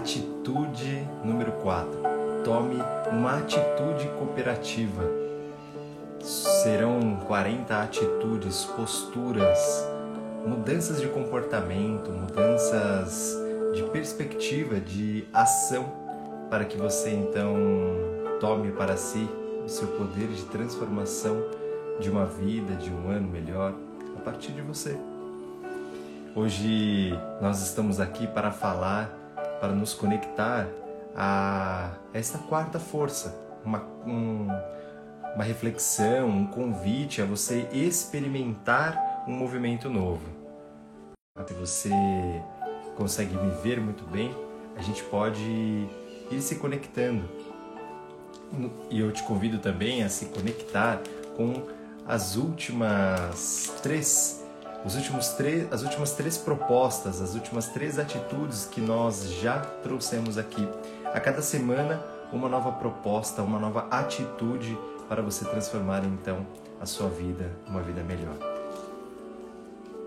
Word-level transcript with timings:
Atitude 0.00 1.06
número 1.22 1.52
4. 1.60 1.90
Tome 2.42 2.76
uma 3.12 3.36
atitude 3.36 4.08
cooperativa. 4.18 5.04
Serão 6.22 7.18
40 7.26 7.82
atitudes, 7.82 8.64
posturas, 8.64 9.86
mudanças 10.46 11.02
de 11.02 11.08
comportamento, 11.08 12.10
mudanças 12.10 13.36
de 13.74 13.82
perspectiva, 13.90 14.80
de 14.80 15.28
ação, 15.34 15.92
para 16.48 16.64
que 16.64 16.78
você 16.78 17.10
então 17.10 17.54
tome 18.40 18.72
para 18.72 18.96
si 18.96 19.28
o 19.66 19.68
seu 19.68 19.86
poder 19.86 20.28
de 20.28 20.44
transformação 20.44 21.44
de 22.00 22.08
uma 22.08 22.24
vida, 22.24 22.74
de 22.74 22.90
um 22.90 23.10
ano 23.10 23.28
melhor, 23.28 23.74
a 24.16 24.20
partir 24.22 24.52
de 24.52 24.62
você. 24.62 24.96
Hoje 26.34 27.12
nós 27.42 27.60
estamos 27.60 28.00
aqui 28.00 28.26
para 28.26 28.50
falar, 28.50 29.19
para 29.60 29.72
nos 29.72 29.94
conectar 29.94 30.66
a 31.14 31.90
essa 32.12 32.38
quarta 32.38 32.78
força, 32.78 33.38
uma, 33.64 33.82
um, 34.06 34.48
uma 35.34 35.44
reflexão, 35.44 36.28
um 36.28 36.46
convite 36.46 37.20
a 37.20 37.24
você 37.24 37.68
experimentar 37.72 39.24
um 39.28 39.32
movimento 39.32 39.88
novo. 39.88 40.26
Se 41.46 41.54
você 41.54 41.90
consegue 42.96 43.34
me 43.34 43.50
ver 43.62 43.80
muito 43.80 44.04
bem, 44.04 44.34
a 44.76 44.82
gente 44.82 45.02
pode 45.04 45.42
ir 46.30 46.40
se 46.40 46.56
conectando. 46.56 47.28
E 48.90 48.98
eu 48.98 49.12
te 49.12 49.22
convido 49.22 49.58
também 49.58 50.02
a 50.02 50.08
se 50.08 50.26
conectar 50.26 51.00
com 51.36 51.62
as 52.06 52.36
últimas 52.36 53.72
três 53.82 54.39
os 54.84 54.96
últimos 54.96 55.28
três, 55.30 55.70
as 55.72 55.82
últimas 55.82 56.12
três 56.12 56.38
propostas, 56.38 57.20
as 57.20 57.34
últimas 57.34 57.68
três 57.68 57.98
atitudes 57.98 58.66
que 58.66 58.80
nós 58.80 59.30
já 59.40 59.58
trouxemos 59.82 60.38
aqui. 60.38 60.66
A 61.12 61.20
cada 61.20 61.42
semana, 61.42 62.02
uma 62.32 62.48
nova 62.48 62.72
proposta, 62.72 63.42
uma 63.42 63.58
nova 63.58 63.86
atitude 63.90 64.78
para 65.08 65.22
você 65.22 65.44
transformar 65.44 66.04
então 66.04 66.46
a 66.80 66.86
sua 66.86 67.08
vida 67.08 67.50
uma 67.68 67.82
vida 67.82 68.02
melhor. 68.02 68.36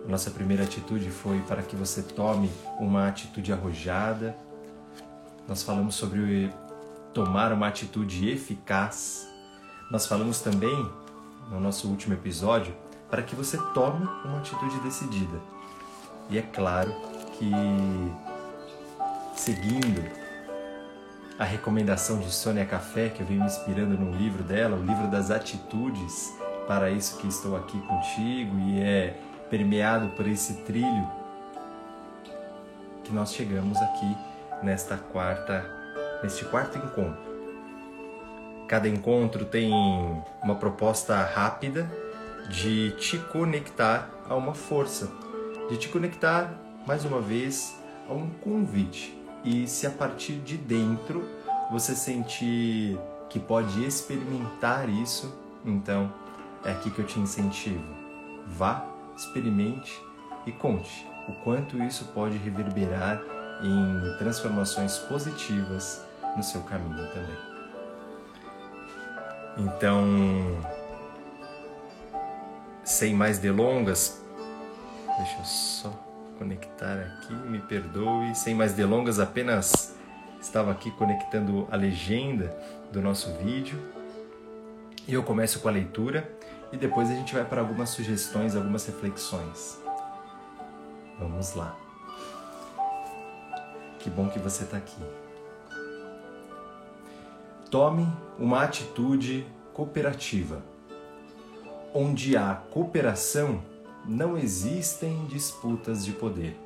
Nossa 0.08 0.32
primeira 0.32 0.64
atitude 0.64 1.10
foi 1.12 1.40
para 1.42 1.62
que 1.62 1.76
você 1.76 2.02
tome 2.02 2.50
uma 2.80 3.08
atitude 3.08 3.54
arrojada. 3.54 4.36
Nós 5.48 5.64
falamos 5.64 5.96
sobre 5.96 6.52
tomar 7.14 7.54
uma 7.54 7.68
atitude 7.68 8.30
eficaz. 8.30 9.28
Nós 9.92 10.06
falamos 10.06 10.42
também, 10.42 10.90
no 11.50 11.60
nosso 11.60 11.88
último 11.88 12.16
episódio, 12.16 12.74
para 13.14 13.22
que 13.22 13.36
você 13.36 13.60
tome 13.76 14.10
uma 14.26 14.40
atitude 14.40 14.80
decidida. 14.80 15.40
E 16.32 16.40
é 16.40 16.42
claro 16.42 16.92
que, 17.38 17.52
seguindo 19.36 20.04
a 21.38 21.44
recomendação 21.44 22.18
de 22.18 22.32
Sônia 22.32 22.66
Café, 22.66 23.10
que 23.10 23.22
eu 23.22 23.28
venho 23.28 23.42
me 23.42 23.46
inspirando 23.46 23.96
no 23.96 24.18
livro 24.18 24.42
dela, 24.42 24.76
o 24.76 24.84
livro 24.84 25.12
das 25.12 25.30
atitudes, 25.30 26.34
para 26.66 26.90
isso 26.90 27.20
que 27.20 27.28
estou 27.28 27.56
aqui 27.56 27.80
contigo 27.82 28.58
e 28.62 28.82
é 28.82 29.16
permeado 29.48 30.08
por 30.16 30.28
esse 30.28 30.64
trilho 30.64 31.08
que 33.04 33.14
nós 33.14 33.32
chegamos 33.32 33.78
aqui 33.80 34.18
nesta 34.64 34.98
quarta, 34.98 35.64
neste 36.24 36.46
quarto 36.46 36.80
encontro. 36.80 37.32
Cada 38.68 38.90
encontro 38.90 39.46
tem 39.46 39.72
uma 40.42 40.56
proposta 40.56 41.24
rápida 41.24 41.88
de 42.50 42.92
te 42.92 43.18
conectar 43.18 44.10
a 44.28 44.36
uma 44.36 44.54
força, 44.54 45.12
de 45.70 45.78
te 45.78 45.90
conectar 45.90 46.54
mais 46.86 47.06
uma 47.06 47.22
vez 47.22 47.78
a 48.10 48.14
um 48.14 48.30
convite. 48.30 49.18
E 49.44 49.68
se 49.68 49.86
a 49.86 49.90
partir 49.90 50.34
de 50.34 50.58
dentro 50.58 51.24
você 51.72 51.96
sentir 51.96 52.98
que 53.30 53.40
pode 53.40 53.84
experimentar 53.84 54.90
isso, 54.90 55.34
então 55.66 56.14
é 56.64 56.72
aqui 56.72 56.92
que 56.92 57.00
eu 57.00 57.06
te 57.06 57.20
incentivo. 57.20 57.84
Vá, 58.48 58.86
experimente 59.16 60.00
e 60.46 60.52
conte 60.52 61.08
o 61.28 61.34
quanto 61.44 61.82
isso 61.82 62.06
pode 62.14 62.38
reverberar 62.38 63.22
em 63.62 64.18
transformações 64.18 64.98
positivas 64.98 66.06
no 66.36 66.44
seu 66.44 66.62
caminho 66.62 67.08
também. 67.14 67.38
Então, 69.58 70.06
sem 72.84 73.14
mais 73.14 73.40
delongas, 73.40 74.24
deixa 75.18 75.40
eu 75.40 75.46
só 75.46 75.90
conectar 76.38 77.00
aqui, 77.00 77.34
me 77.34 77.60
perdoe. 77.60 78.36
Sem 78.36 78.54
mais 78.54 78.74
delongas, 78.74 79.20
apenas 79.20 79.96
estava 80.42 80.72
aqui 80.72 80.92
conectando 80.92 81.68
a 81.72 81.76
legenda 81.76 82.56
do 82.92 83.02
nosso 83.02 83.32
vídeo. 83.36 83.80
E 85.08 85.14
eu 85.14 85.24
começo 85.24 85.60
com 85.60 85.68
a 85.68 85.72
leitura 85.72 86.30
e 86.72 86.78
depois 86.78 87.10
a 87.10 87.14
gente 87.14 87.34
vai 87.34 87.46
para 87.46 87.62
algumas 87.62 87.90
sugestões, 87.90 88.56
algumas 88.56 88.86
reflexões. 88.86 89.78
Vamos 91.20 91.54
lá. 91.54 91.78
Que 94.00 94.10
bom 94.10 94.28
que 94.28 94.40
você 94.40 94.64
está 94.64 94.78
aqui. 94.78 95.02
Tome 97.72 98.08
uma 98.38 98.64
atitude 98.64 99.48
cooperativa 99.74 100.73
Onde 101.96 102.36
há 102.36 102.56
cooperação, 102.56 103.62
não 104.04 104.36
existem 104.36 105.26
disputas 105.28 106.04
de 106.04 106.12
poder. 106.12 106.60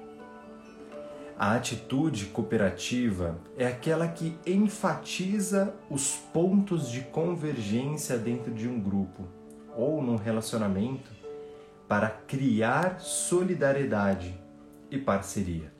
A 1.37 1.53
atitude 1.53 2.27
cooperativa 2.27 3.37
é 3.57 3.67
aquela 3.67 4.07
que 4.07 4.37
enfatiza 4.45 5.75
os 5.89 6.15
pontos 6.15 6.89
de 6.89 7.01
convergência 7.01 8.17
dentro 8.17 8.53
de 8.53 8.69
um 8.69 8.79
grupo 8.79 9.27
ou 9.75 10.01
num 10.01 10.15
relacionamento 10.15 11.11
para 11.89 12.09
criar 12.09 13.01
solidariedade 13.01 14.33
e 14.89 14.97
parceria. 14.97 15.73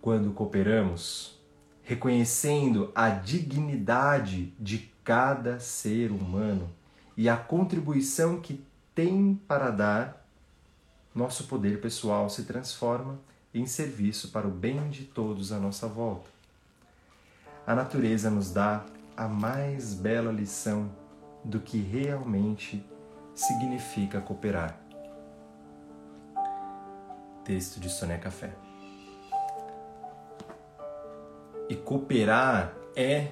Quando 0.00 0.30
cooperamos, 0.30 1.38
reconhecendo 1.82 2.92
a 2.94 3.10
dignidade 3.10 4.54
de 4.60 4.90
cada 5.08 5.58
ser 5.58 6.10
humano 6.10 6.68
e 7.16 7.30
a 7.30 7.36
contribuição 7.38 8.42
que 8.42 8.62
tem 8.94 9.40
para 9.48 9.70
dar, 9.70 10.22
nosso 11.14 11.44
poder 11.44 11.80
pessoal 11.80 12.28
se 12.28 12.42
transforma 12.42 13.18
em 13.54 13.66
serviço 13.66 14.28
para 14.28 14.46
o 14.46 14.50
bem 14.50 14.90
de 14.90 15.04
todos 15.04 15.50
à 15.50 15.58
nossa 15.58 15.86
volta. 15.88 16.28
A 17.66 17.74
natureza 17.74 18.28
nos 18.28 18.50
dá 18.50 18.84
a 19.16 19.26
mais 19.26 19.94
bela 19.94 20.30
lição 20.30 20.90
do 21.42 21.58
que 21.58 21.78
realmente 21.78 22.84
significa 23.34 24.20
cooperar. 24.20 24.78
Texto 27.46 27.80
de 27.80 27.88
Soné 27.88 28.18
Café. 28.18 28.52
E 31.66 31.74
cooperar 31.74 32.74
é 32.94 33.28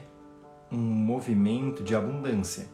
um 0.70 0.78
movimento 0.78 1.82
de 1.82 1.94
abundância. 1.94 2.66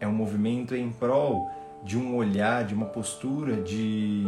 É 0.00 0.06
um 0.06 0.12
movimento 0.12 0.74
em 0.74 0.90
prol 0.90 1.48
de 1.84 1.98
um 1.98 2.14
olhar, 2.16 2.64
de 2.64 2.74
uma 2.74 2.86
postura, 2.86 3.56
de 3.56 4.24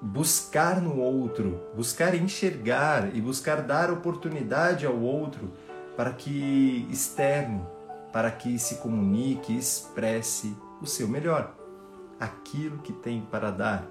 buscar 0.00 0.80
no 0.80 0.98
outro, 0.98 1.60
buscar 1.74 2.14
enxergar 2.14 3.14
e 3.14 3.20
buscar 3.20 3.62
dar 3.62 3.90
oportunidade 3.90 4.86
ao 4.86 4.96
outro 4.96 5.52
para 5.96 6.12
que 6.12 6.86
externe, 6.90 7.60
para 8.12 8.30
que 8.30 8.58
se 8.58 8.76
comunique, 8.76 9.56
expresse 9.56 10.56
o 10.80 10.86
seu 10.86 11.08
melhor, 11.08 11.54
aquilo 12.20 12.78
que 12.78 12.92
tem 12.92 13.20
para 13.20 13.50
dar. 13.50 13.84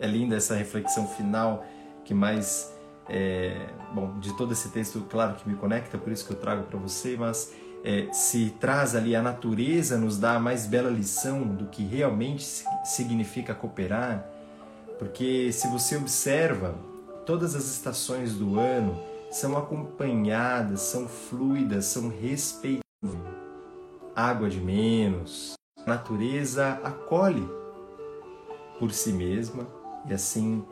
É 0.00 0.06
linda 0.06 0.34
essa 0.34 0.54
reflexão 0.54 1.06
final 1.06 1.64
que 2.04 2.12
mais 2.12 2.74
é, 3.08 3.68
bom, 3.92 4.18
de 4.18 4.36
todo 4.36 4.52
esse 4.52 4.68
texto, 4.70 5.04
claro 5.10 5.34
que 5.34 5.48
me 5.48 5.56
conecta, 5.56 5.98
por 5.98 6.12
isso 6.12 6.26
que 6.26 6.32
eu 6.32 6.38
trago 6.38 6.64
para 6.64 6.78
você, 6.78 7.16
mas 7.16 7.52
é, 7.84 8.12
se 8.12 8.50
traz 8.60 8.94
ali 8.94 9.16
a 9.16 9.22
natureza, 9.22 9.98
nos 9.98 10.18
dá 10.18 10.34
a 10.34 10.40
mais 10.40 10.66
bela 10.66 10.90
lição 10.90 11.42
do 11.42 11.66
que 11.66 11.82
realmente 11.82 12.64
significa 12.84 13.54
cooperar, 13.54 14.26
porque 14.98 15.50
se 15.52 15.68
você 15.68 15.96
observa, 15.96 16.74
todas 17.26 17.54
as 17.54 17.66
estações 17.66 18.34
do 18.34 18.58
ano 18.58 18.98
são 19.30 19.56
acompanhadas, 19.56 20.80
são 20.80 21.08
fluidas, 21.08 21.86
são 21.86 22.08
respeitadas. 22.08 22.82
Água 24.14 24.48
de 24.48 24.60
menos, 24.60 25.54
a 25.84 25.88
natureza 25.88 26.78
acolhe 26.84 27.48
por 28.78 28.92
si 28.92 29.12
mesma 29.12 29.66
e 30.06 30.12
assim 30.12 30.64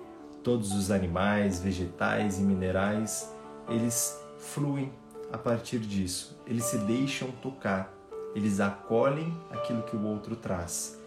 Todos 0.43 0.73
os 0.73 0.91
animais, 0.91 1.61
vegetais 1.61 2.39
e 2.39 2.43
minerais, 2.43 3.31
eles 3.69 4.19
fluem 4.39 4.93
a 5.33 5.39
partir 5.39 5.79
disso. 5.79 6.39
Eles 6.47 6.65
se 6.65 6.79
deixam 6.79 7.31
tocar, 7.31 7.93
eles 8.35 8.61
acolhem 8.61 9.33
aquilo 9.51 9.83
que 9.83 9.97
o 9.97 10.05
outro 10.05 10.37
traz. 10.37 10.99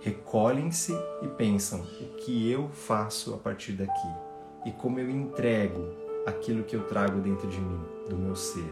Recolhem-se 0.00 0.92
e 1.22 1.28
pensam: 1.28 1.80
o 1.80 2.16
que 2.16 2.50
eu 2.50 2.68
faço 2.68 3.34
a 3.34 3.36
partir 3.36 3.72
daqui? 3.72 4.28
e 4.64 4.72
como 4.72 4.98
eu 4.98 5.10
entrego 5.10 5.94
aquilo 6.26 6.62
que 6.62 6.76
eu 6.76 6.84
trago 6.84 7.20
dentro 7.20 7.48
de 7.48 7.58
mim, 7.58 7.80
do 8.08 8.16
meu 8.16 8.36
ser. 8.36 8.70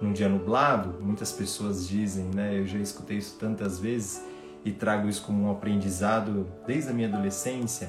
Num 0.00 0.12
dia 0.12 0.28
nublado, 0.28 0.94
muitas 1.00 1.32
pessoas 1.32 1.86
dizem, 1.88 2.24
né? 2.34 2.58
Eu 2.58 2.66
já 2.66 2.78
escutei 2.78 3.18
isso 3.18 3.36
tantas 3.38 3.78
vezes 3.78 4.22
e 4.64 4.72
trago 4.72 5.08
isso 5.08 5.22
como 5.22 5.44
um 5.44 5.50
aprendizado 5.50 6.46
desde 6.66 6.90
a 6.90 6.92
minha 6.92 7.08
adolescência, 7.08 7.88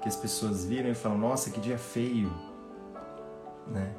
que 0.00 0.08
as 0.08 0.16
pessoas 0.16 0.64
viram 0.64 0.90
e 0.90 0.94
falam: 0.94 1.18
"Nossa, 1.18 1.50
que 1.50 1.60
dia 1.60 1.78
feio", 1.78 2.32
né? 3.66 3.92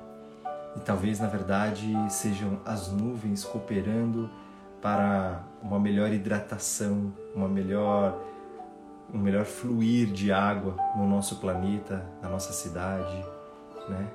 E 0.75 0.79
talvez 0.79 1.19
na 1.19 1.27
verdade 1.27 1.93
sejam 2.09 2.59
as 2.65 2.89
nuvens 2.89 3.43
cooperando 3.43 4.29
para 4.81 5.43
uma 5.61 5.79
melhor 5.79 6.11
hidratação, 6.11 7.13
uma 7.35 7.47
melhor 7.47 8.19
um 9.13 9.17
melhor 9.17 9.45
fluir 9.45 10.07
de 10.07 10.31
água 10.31 10.75
no 10.95 11.05
nosso 11.05 11.35
planeta, 11.35 12.05
na 12.21 12.29
nossa 12.29 12.53
cidade, 12.53 13.25
né? 13.89 14.07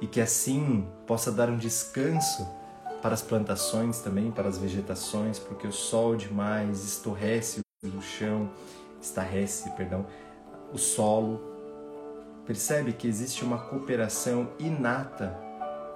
E 0.00 0.06
que 0.06 0.20
assim 0.20 0.86
possa 1.06 1.32
dar 1.32 1.48
um 1.48 1.56
descanso 1.56 2.46
para 3.00 3.14
as 3.14 3.22
plantações 3.22 4.00
também, 4.00 4.30
para 4.30 4.48
as 4.48 4.58
vegetações, 4.58 5.38
porque 5.38 5.66
o 5.66 5.72
sol 5.72 6.14
demais 6.16 6.84
estorrece 6.84 7.60
o 7.82 8.00
chão, 8.00 8.48
estarrece, 9.00 9.70
perdão, 9.70 10.06
o 10.72 10.78
solo. 10.78 11.40
Percebe 12.46 12.92
que 12.92 13.06
existe 13.06 13.44
uma 13.44 13.58
cooperação 13.58 14.48
inata, 14.58 15.38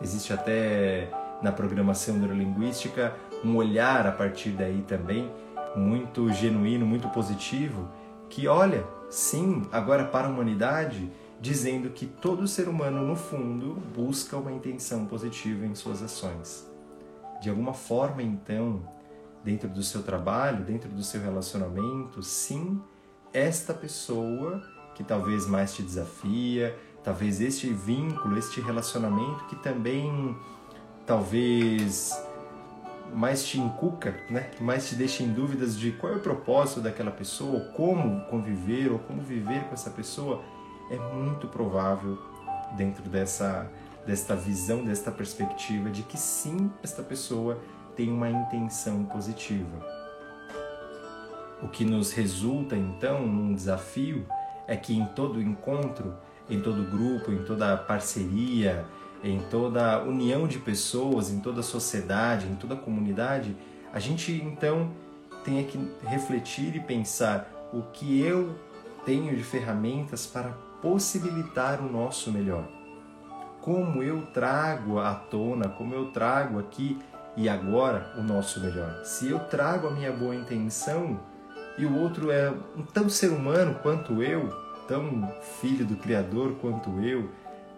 existe 0.00 0.32
até 0.32 1.11
na 1.43 1.52
programação 1.52 2.17
neurolinguística 2.17 3.14
um 3.44 3.56
olhar 3.56 4.06
a 4.06 4.12
partir 4.12 4.50
daí 4.50 4.82
também 4.82 5.31
muito 5.76 6.32
genuíno, 6.32 6.87
muito 6.87 7.08
positivo, 7.08 7.88
que 8.31 8.49
olha, 8.49 8.84
sim, 9.11 9.62
agora 9.70 10.05
para 10.05 10.26
a 10.26 10.31
humanidade, 10.31 11.11
dizendo 11.40 11.90
que 11.90 12.06
todo 12.06 12.49
ser 12.49 12.69
humano 12.69 13.02
no 13.02 13.14
fundo 13.14 13.75
busca 13.94 14.37
uma 14.37 14.52
intenção 14.52 15.05
positiva 15.05 15.67
em 15.67 15.75
suas 15.75 16.02
ações. 16.02 16.67
De 17.40 17.50
alguma 17.50 17.75
forma, 17.75 18.23
então, 18.23 18.82
dentro 19.44 19.69
do 19.69 19.82
seu 19.82 20.02
trabalho, 20.02 20.64
dentro 20.64 20.88
do 20.88 21.02
seu 21.02 21.20
relacionamento, 21.20 22.23
sim, 22.23 22.81
esta 23.32 23.75
pessoa 23.75 24.62
que 24.94 25.05
talvez 25.05 25.46
mais 25.46 25.75
te 25.75 25.82
desafia, 25.82 26.76
talvez 27.05 27.40
este 27.40 27.73
vínculo, 27.73 28.38
este 28.38 28.61
relacionamento 28.61 29.44
que 29.46 29.56
também 29.56 30.37
talvez 31.05 32.12
mais 33.14 33.44
te 33.44 33.61
inculca, 33.61 34.19
né? 34.28 34.50
mais 34.61 34.88
te 34.88 34.94
deixa 34.94 35.23
em 35.23 35.32
dúvidas 35.32 35.78
de 35.78 35.93
qual 35.93 36.12
é 36.12 36.17
o 36.17 36.20
propósito 36.20 36.81
daquela 36.81 37.11
pessoa, 37.11 37.61
como 37.76 38.25
conviver, 38.26 38.90
ou 38.90 38.99
como 38.99 39.23
viver 39.23 39.64
com 39.64 39.75
essa 39.75 39.90
pessoa, 39.90 40.43
é 40.90 40.96
muito 41.14 41.46
provável 41.46 42.19
dentro 42.76 43.08
dessa, 43.08 43.70
desta 44.06 44.34
visão, 44.34 44.84
desta 44.84 45.12
perspectiva 45.12 45.90
de 45.90 46.02
que 46.02 46.19
sim, 46.19 46.70
esta 46.82 47.02
pessoa 47.02 47.61
tem 47.94 48.11
uma 48.11 48.28
intenção 48.28 49.05
positiva. 49.05 49.95
O 51.62 51.68
que 51.68 51.84
nos 51.84 52.12
resulta 52.12 52.76
então 52.76 53.26
num 53.26 53.54
desafio 53.54 54.26
é 54.66 54.76
que 54.76 54.96
em 54.96 55.06
todo 55.06 55.40
encontro, 55.40 56.14
em 56.50 56.60
todo 56.60 56.90
grupo, 56.90 57.32
em 57.32 57.44
toda 57.44 57.76
parceria, 57.76 58.84
em 59.24 59.40
toda 59.50 60.02
união 60.02 60.46
de 60.46 60.58
pessoas, 60.58 61.30
em 61.30 61.40
toda 61.40 61.62
sociedade, 61.62 62.46
em 62.46 62.56
toda 62.56 62.76
comunidade, 62.76 63.56
a 63.92 63.98
gente 63.98 64.32
então 64.32 64.90
tem 65.44 65.64
que 65.64 65.78
refletir 66.06 66.76
e 66.76 66.80
pensar 66.80 67.50
o 67.72 67.82
que 67.82 68.20
eu 68.20 68.54
tenho 69.04 69.34
de 69.36 69.42
ferramentas 69.42 70.26
para 70.26 70.50
possibilitar 70.82 71.80
o 71.80 71.90
nosso 71.90 72.30
melhor. 72.30 72.68
Como 73.60 74.02
eu 74.02 74.26
trago 74.26 74.98
à 74.98 75.14
tona, 75.14 75.68
como 75.68 75.94
eu 75.94 76.10
trago 76.10 76.58
aqui 76.58 76.98
e 77.36 77.48
agora 77.48 78.12
o 78.16 78.22
nosso 78.22 78.60
melhor. 78.60 79.04
Se 79.04 79.28
eu 79.30 79.38
trago 79.40 79.88
a 79.88 79.90
minha 79.90 80.12
boa 80.12 80.34
intenção 80.34 81.18
e 81.78 81.84
o 81.84 81.99
outro 81.99 82.31
é 82.31 82.52
tão 82.93 83.08
ser 83.08 83.28
humano 83.28 83.78
quanto 83.82 84.23
eu, 84.23 84.49
tão 84.88 85.32
filho 85.61 85.84
do 85.84 85.96
Criador 85.96 86.55
quanto 86.61 86.90
eu, 87.00 87.31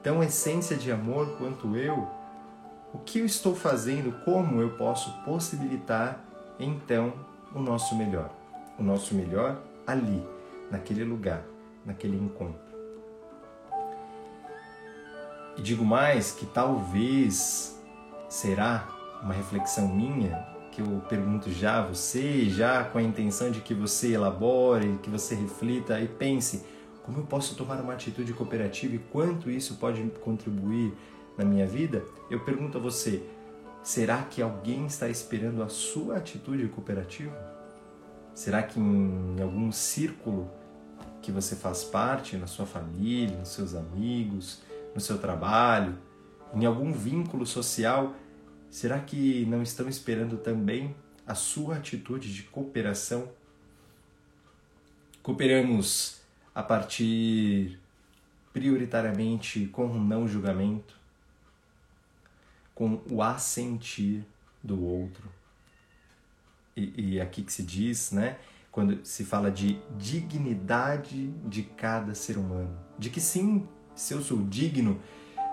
tão 0.03 0.23
essência 0.23 0.77
de 0.77 0.93
amor 0.93 1.37
quanto 1.39 1.77
eu, 1.77 2.09
o 2.93 2.99
que 2.99 3.19
eu 3.19 3.27
estou 3.27 3.55
fazendo, 3.55 4.25
como 4.25 4.61
eu 4.61 4.71
posso 4.71 5.12
possibilitar 5.25 6.21
então 6.59 7.12
o 7.55 7.59
nosso 7.59 7.97
melhor? 7.97 8.31
O 8.79 8.83
nosso 8.83 9.15
melhor 9.15 9.61
ali, 9.87 10.25
naquele 10.71 11.05
lugar, 11.05 11.43
naquele 11.85 12.17
encontro. 12.17 12.69
E 15.56 15.62
digo 15.62 15.85
mais 15.85 16.31
que 16.31 16.47
talvez 16.47 17.79
será 18.29 18.87
uma 19.23 19.35
reflexão 19.35 19.89
minha 19.89 20.57
que 20.78 20.82
eu 20.82 21.02
pergunto 21.08 21.50
já 21.50 21.78
a 21.78 21.86
você, 21.86 22.48
já 22.48 22.84
com 22.84 22.98
a 22.98 23.02
intenção 23.02 23.50
de 23.50 23.60
que 23.60 23.75
você 23.75 24.12
elabore, 24.12 24.98
que 25.02 25.10
você 25.10 25.34
reflita 25.34 26.00
e 26.00 26.06
pense 26.06 26.64
como 27.02 27.19
eu 27.19 27.25
posso 27.25 27.56
tomar 27.56 27.80
uma 27.80 27.94
atitude 27.94 28.32
cooperativa 28.32 28.94
e 28.94 28.98
quanto 28.98 29.50
isso 29.50 29.75
pode 29.76 30.00
contribuir 30.22 30.94
na 31.36 31.44
minha 31.44 31.66
vida, 31.66 32.04
eu 32.30 32.40
pergunto 32.44 32.78
a 32.78 32.80
você: 32.80 33.22
será 33.82 34.22
que 34.22 34.40
alguém 34.40 34.86
está 34.86 35.08
esperando 35.08 35.62
a 35.62 35.69
sua 35.69 36.19
atitude 36.19 36.69
cooperativa? 36.69 37.36
Será 38.32 38.62
que 38.62 38.78
em 38.78 39.36
algum 39.42 39.72
círculo 39.72 40.48
que 41.20 41.32
você 41.32 41.56
faz 41.56 41.82
parte, 41.82 42.36
na 42.36 42.46
sua 42.46 42.66
família, 42.66 43.36
nos 43.36 43.48
seus 43.48 43.75
amigos, 43.75 44.60
no 44.94 45.00
seu 45.00 45.19
trabalho, 45.19 45.98
em 46.54 46.64
algum 46.64 46.92
vínculo 46.92 47.44
social, 47.44 48.14
será 48.70 49.00
que 49.00 49.44
não 49.47 49.62
estão 49.62 49.88
esperando 49.88 50.37
também 50.38 50.94
a 51.26 51.35
sua 51.35 51.76
atitude 51.76 52.32
de 52.32 52.43
cooperação? 52.44 53.31
Cooperamos 55.23 56.20
a 56.55 56.62
partir 56.62 57.79
prioritariamente 58.53 59.67
com 59.67 59.87
o 59.87 60.03
não 60.03 60.26
julgamento, 60.26 60.97
com 62.75 63.00
o 63.11 63.23
assentir 63.23 64.25
do 64.62 64.82
outro. 64.85 65.29
E, 66.76 67.14
e 67.14 67.21
aqui 67.21 67.43
que 67.43 67.53
se 67.53 67.62
diz, 67.62 68.12
né, 68.12 68.38
quando 68.71 69.05
se 69.05 69.25
fala 69.25 69.50
de 69.50 69.81
dignidade 69.97 71.28
de 71.47 71.62
cada 71.62 72.14
ser 72.14 72.37
humano, 72.37 72.78
de 72.99 73.11
que 73.11 73.21
sim, 73.21 73.66
se 73.95 74.14
eu 74.14 74.23
sou 74.23 74.42
digno 74.42 75.00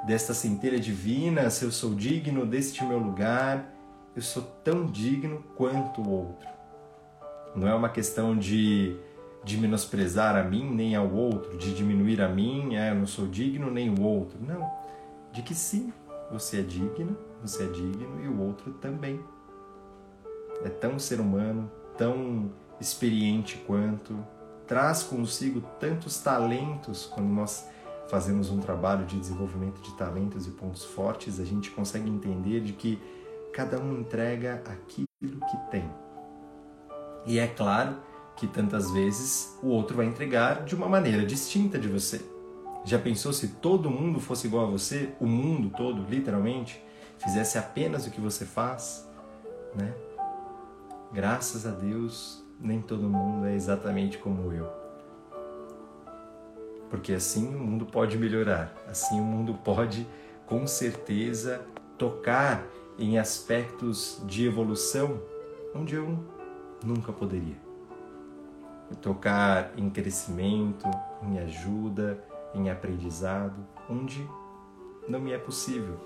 desta 0.05 0.33
centelha 0.33 0.79
divina, 0.79 1.49
se 1.49 1.65
eu 1.65 1.71
sou 1.71 1.95
digno 1.95 2.45
deste 2.45 2.83
meu 2.83 2.99
lugar, 2.99 3.73
eu 4.15 4.21
sou 4.21 4.43
tão 4.63 4.85
digno 4.85 5.43
quanto 5.55 6.01
o 6.01 6.09
outro. 6.09 6.47
Não 7.55 7.67
é 7.67 7.73
uma 7.73 7.89
questão 7.89 8.37
de 8.37 8.97
de 9.45 9.57
menosprezar 9.57 10.35
a 10.35 10.43
mim 10.43 10.67
nem 10.73 10.95
ao 10.95 11.07
outro, 11.13 11.55
de 11.55 11.73
diminuir 11.75 12.19
a 12.19 12.27
mim, 12.27 12.75
é, 12.75 12.89
eu 12.89 12.95
não 12.95 13.05
sou 13.05 13.27
digno 13.27 13.69
nem 13.69 13.91
o 13.91 14.01
outro. 14.01 14.39
Não. 14.41 14.67
De 15.31 15.43
que 15.43 15.53
sim, 15.53 15.93
você 16.31 16.61
é 16.61 16.63
digna, 16.63 17.15
você 17.43 17.63
é 17.63 17.67
digno 17.67 18.23
e 18.23 18.27
o 18.27 18.41
outro 18.41 18.73
também. 18.73 19.19
É 20.63 20.69
tão 20.69 20.97
ser 20.97 21.19
humano, 21.19 21.71
tão 21.95 22.51
experiente 22.81 23.57
quanto, 23.67 24.17
traz 24.65 25.03
consigo 25.03 25.61
tantos 25.79 26.19
talentos 26.19 27.05
quando 27.05 27.27
nós 27.27 27.69
fazemos 28.09 28.49
um 28.49 28.59
trabalho 28.59 29.05
de 29.05 29.19
desenvolvimento 29.19 29.81
de 29.81 29.93
talentos 29.95 30.47
e 30.47 30.51
pontos 30.51 30.83
fortes, 30.83 31.39
a 31.39 31.45
gente 31.45 31.71
consegue 31.71 32.09
entender 32.09 32.61
de 32.61 32.73
que 32.73 33.01
cada 33.53 33.79
um 33.79 33.99
entrega 33.99 34.61
aquilo 34.65 35.07
que 35.19 35.57
tem. 35.71 35.89
E 37.25 37.39
é 37.39 37.47
claro 37.47 37.97
que 38.35 38.47
tantas 38.47 38.91
vezes 38.91 39.57
o 39.63 39.67
outro 39.67 39.97
vai 39.97 40.05
entregar 40.05 40.65
de 40.65 40.75
uma 40.75 40.87
maneira 40.87 41.25
distinta 41.25 41.79
de 41.79 41.87
você. 41.87 42.21
Já 42.83 42.99
pensou 42.99 43.33
se 43.33 43.47
todo 43.47 43.89
mundo 43.89 44.19
fosse 44.19 44.45
igual 44.45 44.67
a 44.67 44.69
você, 44.69 45.13
o 45.19 45.25
mundo 45.25 45.71
todo, 45.75 46.03
literalmente, 46.03 46.83
fizesse 47.17 47.57
apenas 47.57 48.05
o 48.05 48.11
que 48.11 48.21
você 48.21 48.45
faz, 48.45 49.09
né? 49.73 49.93
Graças 51.11 51.65
a 51.65 51.71
Deus, 51.71 52.43
nem 52.59 52.81
todo 52.81 53.09
mundo 53.09 53.45
é 53.47 53.55
exatamente 53.55 54.17
como 54.17 54.51
eu. 54.51 54.84
Porque 56.89 57.13
assim 57.13 57.55
o 57.55 57.59
mundo 57.59 57.85
pode 57.85 58.17
melhorar, 58.17 58.75
assim 58.87 59.19
o 59.19 59.23
mundo 59.23 59.53
pode 59.63 60.07
com 60.45 60.67
certeza 60.67 61.65
tocar 61.97 62.65
em 62.97 63.17
aspectos 63.17 64.21
de 64.25 64.45
evolução 64.45 65.19
onde 65.73 65.95
eu 65.95 66.17
nunca 66.83 67.11
poderia 67.11 67.65
tocar 69.01 69.71
em 69.77 69.89
crescimento, 69.89 70.85
em 71.23 71.39
ajuda, 71.39 72.23
em 72.53 72.69
aprendizado, 72.69 73.55
onde 73.89 74.27
não 75.07 75.19
me 75.19 75.31
é 75.31 75.37
possível. 75.37 75.97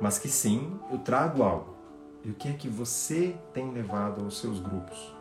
Mas 0.00 0.18
que 0.18 0.28
sim, 0.28 0.78
eu 0.90 0.98
trago 0.98 1.42
algo. 1.42 1.74
E 2.24 2.30
o 2.30 2.34
que 2.34 2.48
é 2.48 2.52
que 2.52 2.68
você 2.68 3.36
tem 3.52 3.70
levado 3.72 4.24
aos 4.24 4.38
seus 4.38 4.60
grupos? 4.60 5.14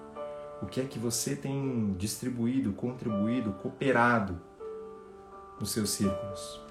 O 0.62 0.66
que 0.66 0.82
é 0.82 0.86
que 0.86 0.98
você 0.98 1.36
tem 1.36 1.94
distribuído, 1.98 2.74
contribuído, 2.74 3.54
cooperado 3.54 4.40
nos 5.60 5.72
seus 5.72 5.90
círculos. 5.90 6.62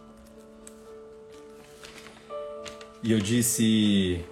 E 3.02 3.12
eu 3.12 3.18
disse 3.18 4.24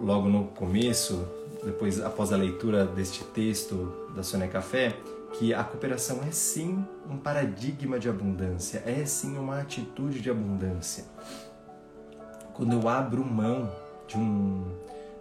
logo 0.00 0.28
no 0.28 0.44
começo, 0.48 1.26
depois 1.64 2.00
após 2.00 2.32
a 2.32 2.36
leitura 2.36 2.86
deste 2.86 3.24
texto 3.24 4.10
da 4.14 4.22
Sônia 4.22 4.48
Café, 4.48 4.96
que 5.34 5.52
a 5.54 5.62
cooperação 5.62 6.20
é 6.26 6.30
sim 6.30 6.84
um 7.08 7.16
paradigma 7.16 7.98
de 7.98 8.08
abundância, 8.08 8.82
é 8.86 9.04
sim 9.04 9.36
uma 9.36 9.60
atitude 9.60 10.20
de 10.20 10.30
abundância. 10.30 11.04
Quando 12.54 12.72
eu 12.72 12.88
abro 12.88 13.24
mão 13.24 13.70
de 14.06 14.16
um 14.16 14.64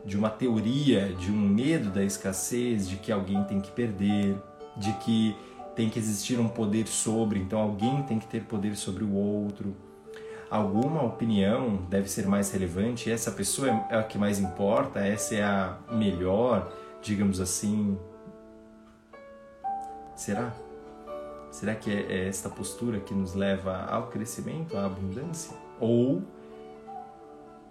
de 0.06 0.18
uma 0.18 0.30
teoria, 0.30 1.14
de 1.14 1.32
um 1.32 1.38
medo 1.38 1.90
da 1.90 2.04
escassez, 2.04 2.88
de 2.88 2.98
que 2.98 3.12
alguém 3.12 3.44
tem 3.44 3.60
que 3.60 3.72
perder, 3.72 4.36
de 4.78 4.92
que 4.94 5.36
tem 5.76 5.90
que 5.90 6.00
existir 6.00 6.40
um 6.40 6.48
poder 6.48 6.88
sobre, 6.88 7.40
então 7.40 7.60
alguém 7.60 8.04
tem 8.04 8.20
que 8.20 8.28
ter 8.28 8.44
poder 8.44 8.76
sobre 8.76 9.04
o 9.04 9.14
outro. 9.14 9.76
Alguma 10.50 11.04
opinião 11.04 11.86
deve 11.90 12.10
ser 12.10 12.28
mais 12.28 12.52
relevante, 12.52 13.12
essa 13.12 13.32
pessoa 13.32 13.70
é 13.90 13.98
a 13.98 14.04
que 14.04 14.18
mais 14.18 14.40
importa, 14.40 15.00
essa 15.00 15.36
é 15.36 15.44
a 15.44 15.78
melhor, 15.92 16.74
digamos 17.02 17.40
assim, 17.40 17.98
Será? 20.20 20.52
Será 21.50 21.74
que 21.74 21.90
é, 21.90 22.02
é 22.12 22.28
esta 22.28 22.50
postura 22.50 23.00
que 23.00 23.14
nos 23.14 23.36
leva 23.36 23.86
ao 23.86 24.08
crescimento, 24.08 24.78
à 24.78 24.86
abundância? 24.86 25.56
Ou 25.80 26.22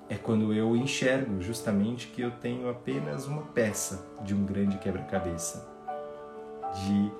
é 0.08 0.16
quando 0.16 0.52
eu 0.52 0.74
enxergo 0.74 1.40
justamente 1.42 2.08
que 2.08 2.22
eu 2.22 2.30
tenho 2.30 2.68
apenas 2.70 3.26
uma 3.26 3.42
peça 3.42 4.06
de 4.22 4.34
um 4.34 4.44
grande 4.44 4.78
quebra-cabeça, 4.78 5.68
de 6.74 7.12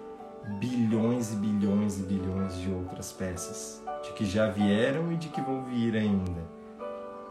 bilhões 0.59 1.33
e 1.33 1.37
bilhões 1.37 1.99
e 1.99 2.03
bilhões 2.03 2.57
de 2.59 2.71
outras 2.71 3.13
peças, 3.13 3.83
de 4.03 4.13
que 4.13 4.25
já 4.25 4.49
vieram 4.49 5.13
e 5.13 5.17
de 5.17 5.29
que 5.29 5.41
vão 5.41 5.65
vir 5.65 5.97
ainda. 5.97 6.41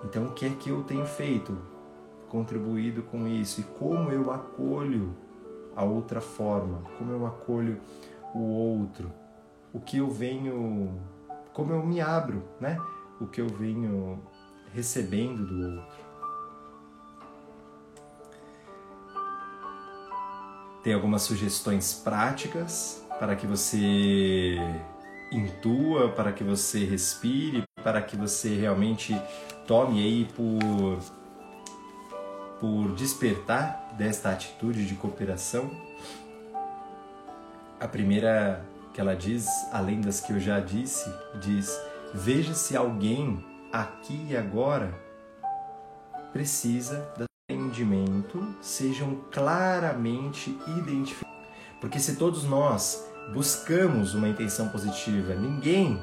Então, 0.04 0.26
o 0.26 0.32
que 0.32 0.46
é 0.46 0.50
que 0.50 0.70
eu 0.70 0.84
tenho 0.84 1.06
feito? 1.06 1.58
Contribuído 2.30 3.02
com 3.04 3.28
isso 3.28 3.62
e 3.62 3.64
como 3.64 4.12
eu 4.12 4.32
acolho 4.32 5.16
a 5.76 5.84
outra 5.84 6.22
forma, 6.22 6.84
como 6.98 7.12
eu 7.12 7.26
acolho 7.26 7.80
o 8.34 8.42
outro, 8.42 9.12
o 9.74 9.80
que 9.80 9.98
eu 9.98 10.10
venho, 10.10 11.00
como 11.54 11.74
eu 11.74 11.84
me 11.84 12.00
abro, 12.00 12.44
né? 12.60 12.78
O 13.20 13.26
que 13.26 13.42
eu 13.42 13.48
venho 13.48 14.22
recebendo 14.74 15.46
do 15.46 15.78
outro. 15.78 16.08
Tem 20.84 20.94
algumas 20.94 21.24
sugestões 21.24 21.94
práticas 21.94 23.04
para 23.20 23.36
que 23.36 23.46
você 23.46 24.56
intua, 25.32 26.10
para 26.10 26.32
que 26.32 26.44
você 26.44 26.86
respire, 26.86 27.64
para 27.84 28.02
que 28.02 28.16
você 28.16 28.56
realmente 28.56 29.20
tome 29.66 30.02
aí 30.02 30.26
por 30.36 31.00
por 32.60 32.92
despertar 32.94 33.94
desta 33.98 34.32
atitude 34.32 34.86
de 34.88 34.96
cooperação. 34.96 35.70
A 37.80 37.88
primeira 37.88 38.66
que 38.94 39.00
ela 39.00 39.16
diz, 39.16 39.48
além 39.72 40.02
das 40.02 40.20
que 40.20 40.34
eu 40.34 40.40
já 40.40 40.60
disse, 40.60 41.08
diz: 41.40 41.80
Veja 42.14 42.54
se 42.54 42.76
alguém 42.76 43.44
aqui 43.72 44.28
e 44.30 44.38
agora 44.38 44.94
precisa 46.32 47.12
do 47.18 47.26
entendimento 47.50 48.56
sejam 48.62 49.16
claramente 49.32 50.58
identificados. 50.68 51.38
Porque 51.80 52.00
se 52.00 52.16
todos 52.16 52.44
nós 52.44 53.08
buscamos 53.34 54.14
uma 54.14 54.28
intenção 54.28 54.70
positiva, 54.70 55.34
ninguém 55.36 56.02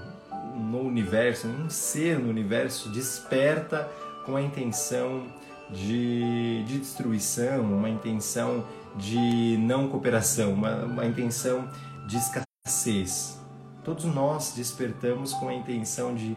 no 0.57 0.81
universo, 0.81 1.49
nenhum 1.49 1.69
ser 1.69 2.19
no 2.19 2.31
universo 2.31 2.89
desperta 2.91 3.89
com 4.25 4.37
a 4.37 4.43
intenção 4.43 5.27
de, 5.71 6.65
de 6.65 6.79
destruição, 6.79 7.63
uma 7.63 7.89
intenção 7.89 8.65
de 8.97 9.57
não 9.59 9.89
cooperação, 9.89 10.53
uma, 10.53 10.77
uma 10.85 11.07
intenção 11.07 11.69
de 12.07 12.17
escassez. 12.17 13.39
Todos 13.83 14.05
nós 14.05 14.55
despertamos 14.55 15.35
com 15.35 15.49
a 15.49 15.55
intenção 15.55 16.15
de 16.15 16.37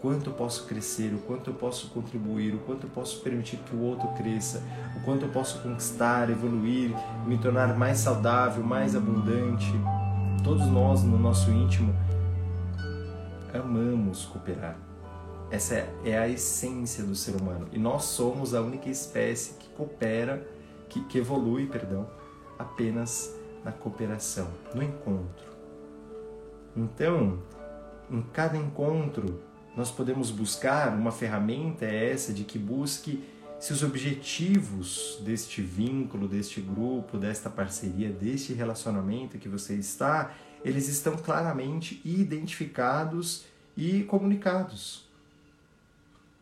quanto 0.00 0.30
eu 0.30 0.32
posso 0.32 0.66
crescer, 0.66 1.12
o 1.14 1.18
quanto 1.18 1.50
eu 1.50 1.54
posso 1.54 1.88
contribuir, 1.90 2.54
o 2.54 2.58
quanto 2.60 2.86
eu 2.86 2.90
posso 2.90 3.20
permitir 3.20 3.58
que 3.58 3.76
o 3.76 3.82
outro 3.82 4.08
cresça, 4.14 4.62
o 4.96 5.04
quanto 5.04 5.26
eu 5.26 5.28
posso 5.30 5.62
conquistar, 5.62 6.30
evoluir, 6.30 6.94
me 7.26 7.36
tornar 7.38 7.76
mais 7.76 7.98
saudável, 7.98 8.64
mais 8.64 8.96
abundante. 8.96 9.72
Todos 10.42 10.66
nós, 10.66 11.02
no 11.02 11.18
nosso 11.18 11.50
íntimo, 11.50 11.94
amamos 13.52 14.24
cooperar. 14.24 14.76
Essa 15.50 15.86
é 16.04 16.16
a 16.16 16.28
essência 16.28 17.04
do 17.04 17.14
ser 17.14 17.34
humano. 17.40 17.68
E 17.72 17.78
nós 17.78 18.04
somos 18.04 18.54
a 18.54 18.62
única 18.62 18.88
espécie 18.88 19.54
que 19.54 19.68
coopera, 19.70 20.46
que, 20.88 21.04
que 21.04 21.18
evolui, 21.18 21.66
perdão, 21.66 22.08
apenas 22.58 23.34
na 23.64 23.72
cooperação, 23.72 24.48
no 24.74 24.82
encontro. 24.82 25.50
Então, 26.74 27.40
em 28.10 28.22
cada 28.22 28.56
encontro, 28.56 29.40
nós 29.76 29.90
podemos 29.90 30.30
buscar 30.30 30.94
uma 30.94 31.12
ferramenta 31.12 31.84
é 31.84 32.10
essa 32.12 32.32
de 32.32 32.44
que 32.44 32.58
busque 32.58 33.22
se 33.58 33.72
os 33.74 33.82
objetivos 33.82 35.18
deste 35.22 35.60
vínculo, 35.60 36.26
deste 36.26 36.60
grupo, 36.60 37.18
desta 37.18 37.50
parceria, 37.50 38.10
deste 38.10 38.54
relacionamento 38.54 39.38
que 39.38 39.48
você 39.48 39.74
está, 39.74 40.34
eles 40.64 40.88
estão 40.88 41.16
claramente 41.16 42.00
identificados 42.04 43.44
e 43.76 44.02
comunicados. 44.04 45.06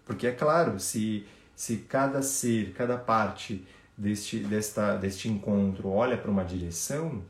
Porque 0.06 0.28
é 0.28 0.32
claro, 0.32 0.78
se, 0.78 1.26
se 1.56 1.78
cada 1.78 2.22
ser, 2.22 2.72
cada 2.72 2.96
parte 2.96 3.66
deste, 3.96 4.38
desta, 4.38 4.96
deste 4.96 5.28
encontro 5.28 5.88
olha 5.88 6.16
para 6.16 6.30
uma 6.30 6.44
direção, 6.44 7.22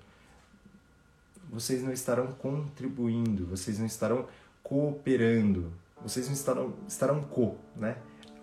vocês 1.51 1.83
não 1.83 1.93
estarão 1.93 2.27
contribuindo, 2.27 3.47
vocês 3.47 3.79
não 3.79 3.87
estarão 3.87 4.29
cooperando, 4.63 5.73
vocês 6.03 6.29
estarão, 6.31 6.75
estarão 6.87 7.23
co, 7.23 7.57
né? 7.77 7.97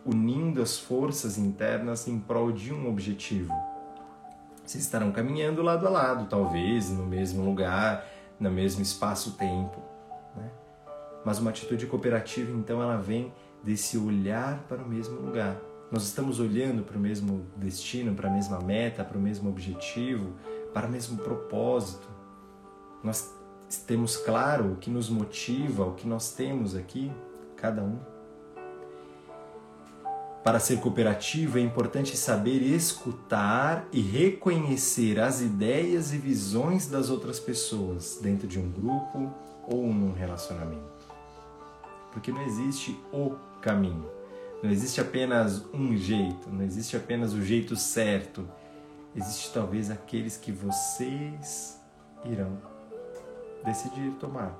unindo 0.05 0.61
as 0.61 0.77
forças 0.77 1.37
internas 1.37 2.07
em 2.07 2.19
prol 2.19 2.51
de 2.51 2.71
um 2.71 2.87
objetivo. 2.87 3.51
Vocês 4.63 4.83
estarão 4.83 5.11
caminhando 5.11 5.61
lado 5.61 5.87
a 5.87 5.89
lado, 5.89 6.27
talvez, 6.27 6.89
no 6.89 7.05
mesmo 7.05 7.43
lugar, 7.43 8.05
no 8.39 8.51
mesmo 8.51 8.81
espaço-tempo. 8.81 9.79
Né? 10.35 10.49
Mas 11.23 11.39
uma 11.39 11.49
atitude 11.49 11.87
cooperativa, 11.87 12.51
então, 12.51 12.81
ela 12.81 12.97
vem 12.97 13.33
desse 13.63 13.97
olhar 13.97 14.59
para 14.67 14.81
o 14.81 14.87
mesmo 14.87 15.19
lugar. 15.19 15.57
Nós 15.91 16.03
estamos 16.03 16.39
olhando 16.39 16.83
para 16.83 16.97
o 16.97 16.99
mesmo 16.99 17.45
destino, 17.55 18.15
para 18.15 18.29
a 18.29 18.33
mesma 18.33 18.59
meta, 18.59 19.03
para 19.03 19.17
o 19.17 19.21
mesmo 19.21 19.49
objetivo, 19.49 20.33
para 20.73 20.87
o 20.87 20.91
mesmo 20.91 21.17
propósito. 21.17 22.07
Nós 23.03 23.33
temos 23.85 24.17
claro 24.17 24.73
o 24.73 24.75
que 24.77 24.89
nos 24.89 25.09
motiva, 25.09 25.85
o 25.85 25.93
que 25.93 26.07
nós 26.07 26.33
temos 26.33 26.75
aqui, 26.75 27.11
cada 27.65 27.81
um. 27.81 27.97
Para 30.43 30.59
ser 30.59 30.79
cooperativo 30.79 31.57
é 31.57 31.61
importante 31.61 32.15
saber 32.15 32.61
escutar 32.61 33.87
e 33.91 33.99
reconhecer 33.99 35.19
as 35.19 35.41
ideias 35.41 36.13
e 36.13 36.17
visões 36.19 36.85
das 36.85 37.09
outras 37.09 37.39
pessoas 37.39 38.19
dentro 38.21 38.47
de 38.47 38.59
um 38.59 38.69
grupo 38.69 39.33
ou 39.67 39.87
num 39.91 40.13
relacionamento. 40.13 40.93
Porque 42.11 42.31
não 42.31 42.43
existe 42.43 42.95
o 43.11 43.35
caminho. 43.59 44.07
Não 44.61 44.69
existe 44.69 45.01
apenas 45.01 45.65
um 45.73 45.97
jeito, 45.97 46.47
não 46.51 46.63
existe 46.63 46.95
apenas 46.95 47.33
o 47.33 47.41
jeito 47.41 47.75
certo. 47.75 48.47
Existe 49.15 49.51
talvez 49.51 49.89
aqueles 49.89 50.37
que 50.37 50.51
vocês 50.51 51.81
irão 52.23 52.57
decidir 53.63 54.11
tomar, 54.19 54.55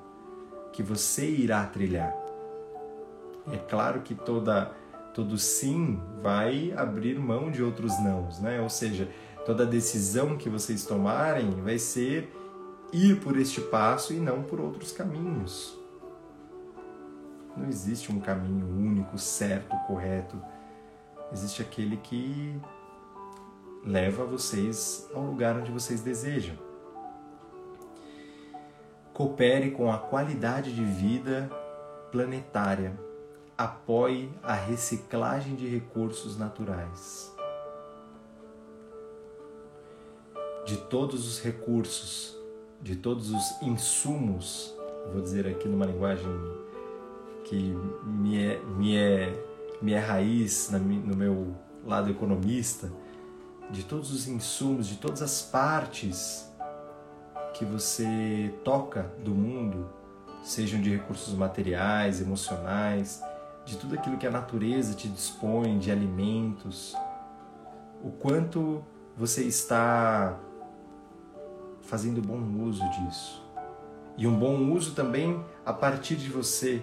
que 0.73 0.81
você 0.81 1.29
irá 1.29 1.63
trilhar. 1.67 2.24
É 3.51 3.57
claro 3.57 4.01
que 4.01 4.15
toda 4.15 4.71
todo 5.13 5.37
sim 5.37 6.01
vai 6.21 6.73
abrir 6.75 7.17
mão 7.17 7.49
de 7.49 7.63
outros 7.63 7.97
nãos, 8.03 8.39
né? 8.41 8.59
Ou 8.59 8.69
seja, 8.69 9.09
toda 9.45 9.65
decisão 9.65 10.35
que 10.35 10.49
vocês 10.49 10.85
tomarem 10.85 11.51
vai 11.61 11.79
ser 11.79 12.29
ir 12.91 13.21
por 13.21 13.37
este 13.37 13.61
passo 13.61 14.13
e 14.13 14.17
não 14.17 14.43
por 14.43 14.59
outros 14.59 14.91
caminhos. 14.91 15.79
Não 17.55 17.69
existe 17.69 18.11
um 18.11 18.19
caminho 18.19 18.67
único, 18.67 19.17
certo, 19.17 19.75
correto. 19.87 20.35
Existe 21.31 21.61
aquele 21.61 21.95
que 21.97 22.59
leva 23.85 24.25
vocês 24.25 25.07
ao 25.13 25.21
lugar 25.21 25.55
onde 25.55 25.71
vocês 25.71 26.01
desejam. 26.01 26.57
Coopere 29.13 29.71
com 29.71 29.89
a 29.89 29.97
qualidade 29.97 30.75
de 30.75 30.83
vida 30.83 31.49
planetária. 32.11 32.99
Apoie 33.57 34.29
a 34.43 34.53
reciclagem 34.53 35.55
de 35.55 35.67
recursos 35.67 36.37
naturais. 36.37 37.33
De 40.65 40.77
todos 40.77 41.27
os 41.27 41.41
recursos, 41.41 42.35
de 42.81 42.95
todos 42.95 43.29
os 43.31 43.61
insumos 43.61 44.75
vou 45.11 45.21
dizer 45.21 45.47
aqui 45.47 45.67
numa 45.67 45.85
linguagem 45.85 46.27
que 47.43 47.75
me 48.03 48.43
é, 48.43 48.59
me 48.77 48.95
é, 48.95 49.43
me 49.81 49.93
é 49.93 49.99
raiz 49.99 50.69
no 50.71 51.15
meu 51.15 51.55
lado 51.85 52.09
economista, 52.09 52.91
de 53.69 53.83
todos 53.83 54.11
os 54.11 54.27
insumos, 54.27 54.87
de 54.87 54.97
todas 54.97 55.21
as 55.21 55.41
partes 55.41 56.49
que 57.53 57.63
você 57.63 58.53
toca 58.63 59.03
do 59.23 59.31
mundo, 59.31 59.89
sejam 60.43 60.81
de 60.81 60.89
recursos 60.89 61.33
materiais, 61.33 62.21
emocionais, 62.21 63.21
de 63.65 63.77
tudo 63.77 63.95
aquilo 63.95 64.17
que 64.17 64.27
a 64.27 64.31
natureza 64.31 64.93
te 64.93 65.07
dispõe, 65.07 65.77
de 65.79 65.91
alimentos, 65.91 66.95
o 68.03 68.11
quanto 68.11 68.83
você 69.17 69.43
está 69.43 70.37
fazendo 71.81 72.21
bom 72.21 72.39
uso 72.63 72.83
disso. 72.91 73.43
E 74.17 74.27
um 74.27 74.37
bom 74.37 74.71
uso 74.71 74.93
também 74.93 75.43
a 75.65 75.73
partir 75.73 76.15
de 76.15 76.29
você, 76.29 76.81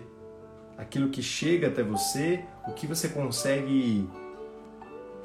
aquilo 0.77 1.09
que 1.09 1.23
chega 1.23 1.69
até 1.69 1.83
você, 1.83 2.45
o 2.67 2.73
que 2.73 2.87
você 2.87 3.09
consegue 3.09 4.09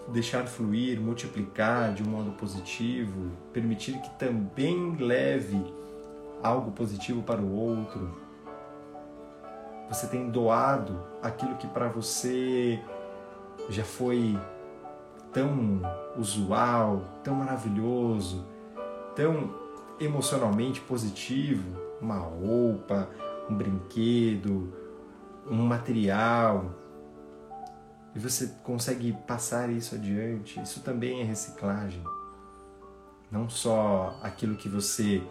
deixar 0.09 0.45
fluir, 0.45 1.01
multiplicar 1.01 1.93
de 1.93 2.03
um 2.03 2.07
modo 2.07 2.31
positivo, 2.31 3.31
permitir 3.51 3.99
que 3.99 4.09
também 4.11 4.95
leve 4.95 5.61
algo 6.41 6.71
positivo 6.71 7.21
para 7.23 7.41
o 7.41 7.53
outro. 7.53 8.26
Você 9.89 10.07
tem 10.07 10.29
doado 10.29 11.01
aquilo 11.21 11.55
que 11.55 11.67
para 11.67 11.87
você 11.87 12.79
já 13.69 13.83
foi 13.83 14.37
tão 15.31 15.81
usual, 16.17 17.03
tão 17.23 17.35
maravilhoso, 17.35 18.45
tão 19.15 19.53
emocionalmente 19.99 20.81
positivo, 20.81 21.77
uma 22.01 22.17
roupa, 22.17 23.09
um 23.49 23.55
brinquedo, 23.55 24.73
um 25.49 25.65
material, 25.65 26.65
e 28.17 28.19
você 28.19 28.47
consegue 28.63 29.13
passar 29.27 29.69
isso 29.69 29.93
adiante, 29.93 30.59
isso 30.59 30.81
também 30.81 31.21
é 31.21 31.23
reciclagem. 31.23 32.03
Não 33.31 33.47
só 33.47 34.17
aquilo 34.23 34.55
que 34.55 34.67
você 34.67 35.21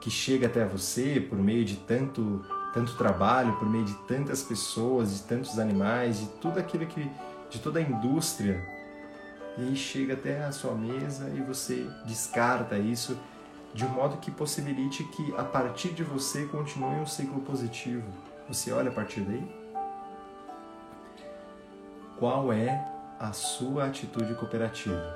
que 0.00 0.10
chega 0.10 0.46
até 0.46 0.64
você 0.64 1.20
por 1.20 1.38
meio 1.38 1.66
de 1.66 1.76
tanto 1.76 2.42
tanto 2.74 2.96
trabalho, 2.96 3.56
por 3.56 3.68
meio 3.68 3.84
de 3.84 3.94
tantas 4.08 4.42
pessoas, 4.42 5.14
de 5.14 5.22
tantos 5.22 5.58
animais, 5.58 6.18
de 6.18 6.26
tudo 6.40 6.58
aquilo 6.58 6.86
que 6.86 7.10
de 7.48 7.60
toda 7.60 7.78
a 7.78 7.82
indústria. 7.82 8.60
E 9.56 9.62
aí 9.62 9.76
chega 9.76 10.14
até 10.14 10.44
a 10.44 10.52
sua 10.52 10.74
mesa 10.74 11.30
e 11.30 11.40
você 11.40 11.88
descarta 12.04 12.76
isso 12.76 13.16
de 13.72 13.84
um 13.84 13.88
modo 13.88 14.16
que 14.18 14.30
possibilite 14.30 15.04
que 15.04 15.34
a 15.36 15.44
partir 15.44 15.90
de 15.92 16.02
você 16.02 16.46
continue 16.46 16.96
um 16.96 17.06
ciclo 17.06 17.40
positivo. 17.40 18.04
Você 18.48 18.72
olha 18.72 18.90
a 18.90 18.92
partir 18.92 19.20
daí? 19.20 19.64
qual 22.18 22.52
é 22.52 22.90
a 23.18 23.32
sua 23.32 23.86
atitude 23.86 24.34
cooperativa. 24.34 25.14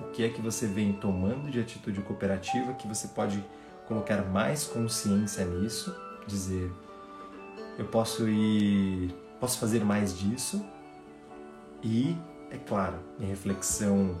O 0.00 0.10
que 0.12 0.24
é 0.24 0.28
que 0.28 0.40
você 0.40 0.66
vem 0.66 0.92
tomando 0.92 1.50
de 1.50 1.60
atitude 1.60 2.00
cooperativa 2.00 2.72
que 2.74 2.86
você 2.86 3.08
pode 3.08 3.44
colocar 3.86 4.24
mais 4.24 4.64
consciência 4.64 5.44
nisso, 5.44 5.94
dizer 6.28 6.70
eu 7.78 7.84
posso 7.86 8.28
ir, 8.28 9.14
posso 9.40 9.58
fazer 9.58 9.84
mais 9.84 10.16
disso 10.16 10.64
e 11.82 12.16
é 12.50 12.56
claro, 12.56 12.98
minha 13.18 13.30
reflexão 13.30 14.20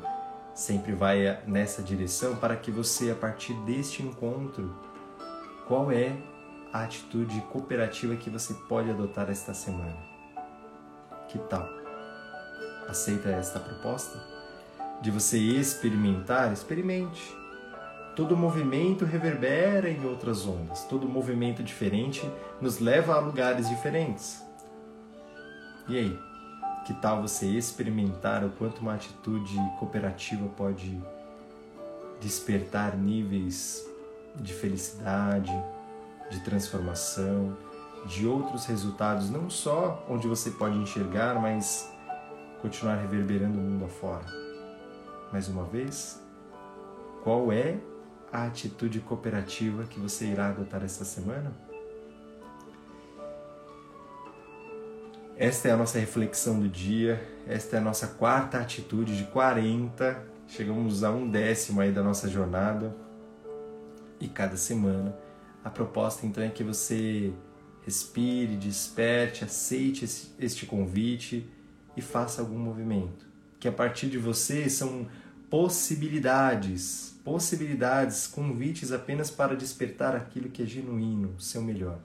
sempre 0.54 0.92
vai 0.92 1.42
nessa 1.46 1.82
direção 1.82 2.36
para 2.36 2.56
que 2.56 2.70
você 2.70 3.10
a 3.10 3.14
partir 3.14 3.54
deste 3.64 4.02
encontro 4.02 4.74
qual 5.66 5.90
é 5.90 6.16
a 6.72 6.82
atitude 6.82 7.40
cooperativa 7.52 8.16
que 8.16 8.30
você 8.30 8.54
pode 8.68 8.90
adotar 8.90 9.30
esta 9.30 9.54
semana. 9.54 9.96
Que 11.28 11.38
tal? 11.38 11.66
Aceita 12.88 13.28
esta 13.28 13.60
proposta? 13.60 14.18
De 15.00 15.10
você 15.10 15.38
experimentar? 15.38 16.52
Experimente. 16.52 17.37
Todo 18.18 18.36
movimento 18.36 19.04
reverbera 19.04 19.88
em 19.88 20.04
outras 20.04 20.44
ondas. 20.44 20.82
Todo 20.86 21.08
movimento 21.08 21.62
diferente 21.62 22.28
nos 22.60 22.80
leva 22.80 23.14
a 23.14 23.20
lugares 23.20 23.68
diferentes. 23.68 24.44
E 25.88 25.96
aí? 25.96 26.18
Que 26.84 26.94
tal 26.94 27.22
você 27.22 27.46
experimentar 27.46 28.44
o 28.44 28.50
quanto 28.50 28.80
uma 28.80 28.94
atitude 28.94 29.56
cooperativa 29.78 30.48
pode 30.56 31.00
despertar 32.20 32.96
níveis 32.96 33.88
de 34.34 34.52
felicidade, 34.52 35.54
de 36.28 36.40
transformação, 36.40 37.56
de 38.04 38.26
outros 38.26 38.66
resultados, 38.66 39.30
não 39.30 39.48
só 39.48 40.04
onde 40.10 40.26
você 40.26 40.50
pode 40.50 40.76
enxergar, 40.76 41.40
mas 41.40 41.88
continuar 42.60 42.96
reverberando 42.96 43.56
o 43.56 43.62
mundo 43.62 43.84
afora. 43.84 44.26
Mais 45.32 45.46
uma 45.46 45.62
vez, 45.62 46.20
qual 47.22 47.52
é 47.52 47.78
a 48.32 48.44
atitude 48.44 49.00
cooperativa 49.00 49.84
que 49.84 49.98
você 49.98 50.26
irá 50.26 50.48
adotar 50.48 50.84
esta 50.84 51.04
semana? 51.04 51.52
Esta 55.36 55.68
é 55.68 55.70
a 55.70 55.76
nossa 55.76 55.98
reflexão 55.98 56.58
do 56.58 56.68
dia, 56.68 57.22
esta 57.46 57.76
é 57.76 57.78
a 57.78 57.82
nossa 57.82 58.08
quarta 58.08 58.58
atitude 58.58 59.16
de 59.16 59.24
40. 59.24 60.20
Chegamos 60.48 61.04
a 61.04 61.10
um 61.10 61.30
décimo 61.30 61.80
aí 61.80 61.92
da 61.92 62.02
nossa 62.02 62.28
jornada. 62.28 62.94
E 64.20 64.26
cada 64.26 64.56
semana 64.56 65.16
a 65.64 65.70
proposta 65.70 66.26
então 66.26 66.42
é 66.42 66.48
que 66.48 66.64
você 66.64 67.32
respire, 67.84 68.56
desperte, 68.56 69.44
aceite 69.44 70.32
este 70.38 70.66
convite 70.66 71.48
e 71.96 72.02
faça 72.02 72.40
algum 72.40 72.58
movimento. 72.58 73.26
Que 73.60 73.68
a 73.68 73.72
partir 73.72 74.08
de 74.08 74.18
você 74.18 74.68
são 74.68 75.06
possibilidades, 75.50 77.18
possibilidades, 77.24 78.26
convites 78.26 78.92
apenas 78.92 79.30
para 79.30 79.56
despertar 79.56 80.14
aquilo 80.14 80.50
que 80.50 80.62
é 80.62 80.66
genuíno, 80.66 81.34
o 81.36 81.40
seu 81.40 81.62
melhor. 81.62 81.98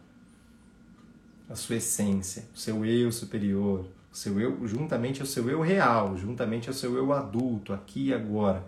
A 1.49 1.55
sua 1.55 1.75
essência, 1.75 2.45
o 2.55 2.57
seu 2.57 2.85
eu 2.85 3.11
superior, 3.11 3.85
o 4.11 4.15
seu 4.15 4.39
eu 4.39 4.65
juntamente 4.65 5.21
ao 5.21 5.27
seu 5.27 5.49
eu 5.49 5.61
real, 5.61 6.17
juntamente 6.17 6.69
ao 6.69 6.73
seu 6.73 6.95
eu 6.95 7.11
adulto, 7.11 7.73
aqui 7.73 8.07
e 8.07 8.13
agora, 8.13 8.65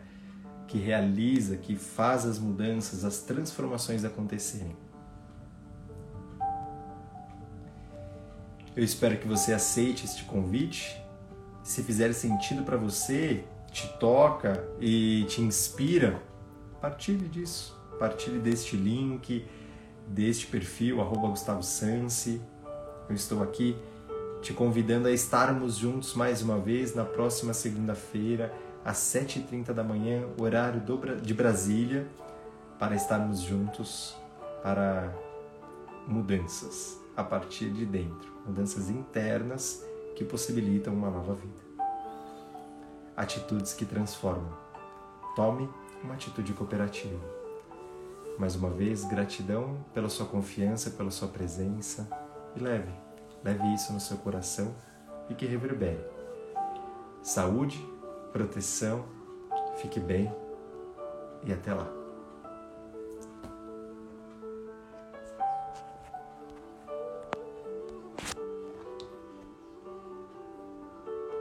que 0.68 0.78
realiza, 0.78 1.56
que 1.56 1.76
faz 1.76 2.26
as 2.26 2.38
mudanças, 2.38 3.06
as 3.06 3.20
transformações 3.22 4.04
acontecerem. 4.04 4.76
Eu 8.76 8.84
espero 8.84 9.18
que 9.18 9.28
você 9.28 9.54
aceite 9.54 10.04
este 10.04 10.26
convite. 10.26 11.02
Se 11.64 11.82
fizer 11.82 12.12
sentido 12.12 12.64
para 12.64 12.76
você, 12.76 13.46
te 13.76 13.90
toca 14.00 14.66
e 14.80 15.26
te 15.28 15.42
inspira, 15.42 16.22
partilhe 16.80 17.28
disso. 17.28 17.76
Partilhe 18.00 18.40
deste 18.40 18.78
link, 18.78 19.46
deste 20.08 20.48
perfil, 20.48 21.02
arroba 21.02 21.28
Gustavo 21.28 21.62
Sansi. 21.62 22.42
Eu 23.10 23.16
estou 23.16 23.44
aqui 23.44 23.76
te 24.42 24.54
convidando 24.54 25.10
a 25.10 25.12
estarmos 25.12 25.76
juntos 25.76 26.14
mais 26.14 26.42
uma 26.42 26.58
vez 26.58 26.96
na 26.96 27.04
próxima 27.04 27.54
segunda-feira, 27.54 28.54
às 28.84 28.98
7h30 28.98 29.74
da 29.74 29.84
manhã, 29.84 30.24
horário 30.40 30.82
de 31.22 31.34
Brasília, 31.34 32.08
para 32.80 32.96
estarmos 32.96 33.42
juntos 33.42 34.16
para 34.64 35.14
mudanças 36.08 36.98
a 37.18 37.24
partir 37.24 37.70
de 37.72 37.86
dentro 37.86 38.36
mudanças 38.46 38.90
internas 38.90 39.84
que 40.16 40.24
possibilitam 40.24 40.94
uma 40.94 41.10
nova 41.10 41.34
vida. 41.34 41.75
Atitudes 43.18 43.74
que 43.74 43.86
transformam. 43.86 44.52
Tome 45.36 45.70
uma 46.04 46.16
atitude 46.16 46.52
cooperativa. 46.54 47.20
Mais 48.38 48.56
uma 48.56 48.70
vez, 48.70 49.06
gratidão 49.06 49.86
pela 49.94 50.10
sua 50.10 50.26
confiança, 50.26 50.92
pela 50.92 51.10
sua 51.10 51.30
presença 51.30 52.10
e 52.56 52.60
leve, 52.60 52.92
leve 53.44 53.74
isso 53.74 53.94
no 53.94 54.00
seu 54.02 54.18
coração 54.18 54.76
e 55.30 55.34
que 55.34 55.46
reverbere. 55.46 56.04
Saúde, 57.24 57.84
proteção, 58.34 59.06
fique 59.78 60.00
bem 60.00 60.30
e 61.46 61.54
até 61.54 61.74
lá. 61.74 62.05